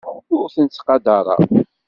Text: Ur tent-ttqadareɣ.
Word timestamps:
Ur 0.41 0.47
tent-ttqadareɣ. 0.53 1.37